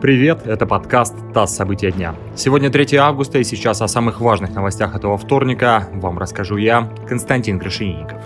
Привет, 0.00 0.46
это 0.46 0.64
подкаст 0.64 1.14
«ТАСС. 1.34 1.56
События 1.56 1.92
дня». 1.92 2.14
Сегодня 2.34 2.70
3 2.70 2.96
августа, 2.96 3.38
и 3.38 3.44
сейчас 3.44 3.82
о 3.82 3.88
самых 3.88 4.22
важных 4.22 4.54
новостях 4.54 4.96
этого 4.96 5.18
вторника 5.18 5.88
вам 5.92 6.18
расскажу 6.18 6.56
я, 6.56 6.90
Константин 7.06 7.60
Крашенинников. 7.60 8.16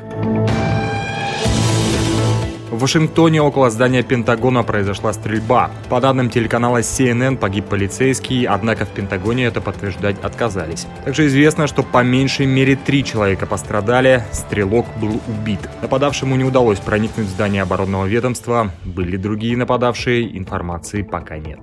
В 2.75 2.81
Вашингтоне 2.81 3.41
около 3.41 3.71
здания 3.71 4.03
Пентагона 4.03 4.65
произошла 4.65 5.13
стрельба. 5.13 5.71
По 5.89 6.01
данным 6.01 6.29
телеканала 6.29 6.79
CNN 6.79 7.37
погиб 7.37 7.67
полицейский, 7.67 8.47
однако 8.47 8.85
в 8.85 8.89
Пентагоне 8.89 9.45
это 9.45 9.61
подтверждать 9.61 10.17
отказались. 10.25 10.89
Также 11.05 11.29
известно, 11.29 11.69
что 11.69 11.85
по 11.85 12.03
меньшей 12.03 12.47
мере 12.47 12.75
три 12.75 13.05
человека 13.05 13.47
пострадали, 13.47 14.25
стрелок 14.33 14.87
был 15.01 15.21
убит. 15.29 15.61
Нападавшему 15.83 16.35
не 16.35 16.43
удалось 16.43 16.81
проникнуть 16.81 17.29
в 17.29 17.31
здание 17.31 17.63
оборонного 17.63 18.07
ведомства. 18.07 18.73
Были 18.85 19.19
другие 19.19 19.57
нападавшие, 19.57 20.37
информации 20.37 21.03
пока 21.03 21.39
нет. 21.39 21.61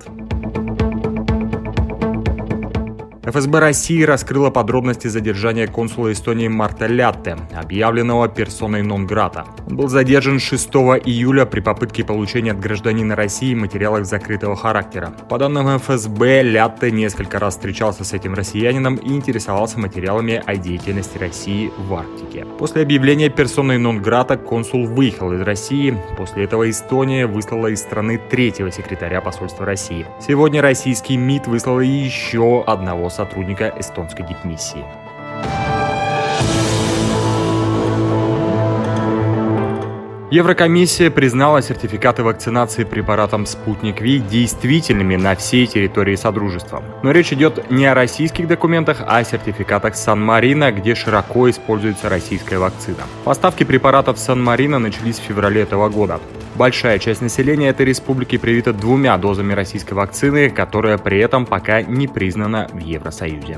ФСБ 3.32 3.60
России 3.60 4.04
раскрыла 4.04 4.50
подробности 4.50 5.08
задержания 5.08 5.66
консула 5.66 6.12
Эстонии 6.12 6.50
Марта 6.50 6.88
Лятте, 6.88 7.38
объявленного 7.56 8.28
персоной 8.28 8.84
нон-грата. 8.84 9.46
Он 9.70 9.78
был 9.78 9.88
задержан 9.88 10.38
6 10.38 10.70
июля 11.06 11.46
при 11.46 11.62
попытке 11.62 12.04
получения 12.04 12.52
от 12.52 12.60
гражданина 12.60 13.16
России 13.16 13.56
материалов 13.56 14.06
закрытого 14.06 14.58
характера. 14.58 15.14
По 15.30 15.38
данным 15.38 15.80
ФСБ, 15.80 16.44
Лятте 16.44 16.92
несколько 16.92 17.40
раз 17.40 17.54
встречался 17.54 18.04
с 18.04 18.12
этим 18.12 18.34
россиянином 18.34 18.96
и 18.96 19.14
интересовался 19.14 19.80
материалами 19.80 20.44
о 20.46 20.58
деятельности 20.58 21.18
России 21.18 21.72
в 21.78 21.94
Арктике. 21.94 22.46
После 22.60 22.82
объявления 22.82 23.30
персоной 23.30 23.78
нон-грата 23.78 24.36
консул 24.36 24.86
выехал 24.86 25.32
из 25.32 25.40
России. 25.40 25.98
После 26.18 26.44
этого 26.44 26.70
Эстония 26.70 27.28
выслала 27.28 27.68
из 27.68 27.80
страны 27.80 28.20
третьего 28.30 28.72
секретаря 28.72 29.22
посольства 29.22 29.66
России. 29.66 30.06
Сегодня 30.20 30.62
российский 30.62 31.16
МИД 31.16 31.48
выслал 31.48 31.80
еще 31.80 32.66
одного 32.68 33.08
сотрудника 33.08 33.21
эстонской 33.78 34.26
дипмиссии. 34.26 34.86
Еврокомиссия 40.32 41.12
признала 41.12 41.62
сертификаты 41.62 42.24
вакцинации 42.24 42.86
препаратом 42.86 43.46
«Спутник 43.46 44.00
Ви» 44.00 44.20
действительными 44.20 45.18
на 45.18 45.36
всей 45.36 45.68
территории 45.68 46.16
Содружества. 46.16 46.82
Но 47.04 47.12
речь 47.12 47.34
идет 47.34 47.70
не 47.70 47.86
о 47.86 47.94
российских 47.94 48.48
документах, 48.48 49.02
а 49.06 49.18
о 49.18 49.26
сертификатах 49.26 49.94
Сан-Марино, 49.94 50.72
где 50.72 50.96
широко 50.96 51.50
используется 51.50 52.08
российская 52.08 52.60
вакцина. 52.60 53.04
Поставки 53.26 53.66
препаратов 53.66 54.18
Сан-Марино 54.18 54.80
начались 54.80 55.20
в 55.20 55.24
феврале 55.24 55.64
этого 55.64 55.90
года. 55.90 56.22
Большая 56.62 57.00
часть 57.00 57.24
населения 57.24 57.70
этой 57.70 57.88
республики 57.88 58.38
привита 58.38 58.72
двумя 58.72 59.18
дозами 59.18 59.54
российской 59.54 59.96
вакцины, 59.96 60.52
которая 60.52 61.00
при 61.00 61.18
этом 61.18 61.48
пока 61.48 61.82
не 61.82 62.08
признана 62.08 62.68
в 62.72 62.78
Евросоюзе. 62.78 63.58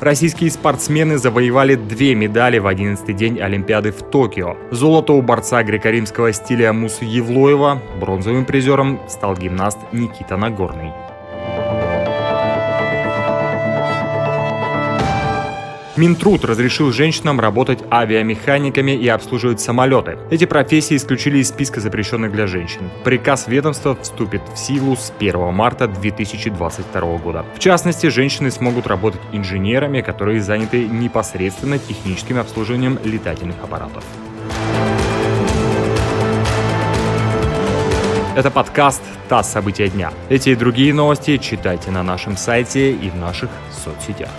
Российские 0.00 0.50
спортсмены 0.50 1.18
завоевали 1.18 1.76
две 1.76 2.16
медали 2.16 2.58
в 2.58 2.66
11-й 2.66 3.12
день 3.12 3.38
Олимпиады 3.38 3.92
в 3.92 4.02
Токио. 4.02 4.56
Золото 4.72 5.12
у 5.12 5.22
борца 5.22 5.62
греко-римского 5.62 6.32
стиля 6.32 6.72
Мусы 6.72 7.04
Евлоева, 7.04 7.80
бронзовым 8.00 8.44
призером 8.44 8.98
стал 9.08 9.36
гимнаст 9.36 9.78
Никита 9.92 10.36
Нагорный. 10.36 10.90
Минтруд 15.94 16.46
разрешил 16.46 16.90
женщинам 16.90 17.38
работать 17.38 17.80
авиамеханиками 17.90 18.92
и 18.92 19.06
обслуживать 19.08 19.60
самолеты. 19.60 20.16
Эти 20.30 20.46
профессии 20.46 20.96
исключили 20.96 21.38
из 21.38 21.50
списка 21.50 21.80
запрещенных 21.80 22.32
для 22.32 22.46
женщин. 22.46 22.88
Приказ 23.04 23.46
ведомства 23.46 23.94
вступит 24.00 24.40
в 24.54 24.56
силу 24.56 24.96
с 24.96 25.12
1 25.18 25.52
марта 25.52 25.88
2022 25.88 27.18
года. 27.18 27.44
В 27.54 27.58
частности, 27.58 28.06
женщины 28.06 28.50
смогут 28.50 28.86
работать 28.86 29.20
инженерами, 29.32 30.00
которые 30.00 30.40
заняты 30.40 30.88
непосредственно 30.88 31.78
техническим 31.78 32.38
обслуживанием 32.38 32.98
летательных 33.04 33.56
аппаратов. 33.62 34.02
Это 38.34 38.50
подкаст 38.50 39.02
«ТАСС. 39.28 39.52
События 39.52 39.88
дня». 39.88 40.10
Эти 40.30 40.48
и 40.48 40.54
другие 40.54 40.94
новости 40.94 41.36
читайте 41.36 41.90
на 41.90 42.02
нашем 42.02 42.38
сайте 42.38 42.92
и 42.92 43.10
в 43.10 43.16
наших 43.16 43.50
соцсетях. 43.84 44.30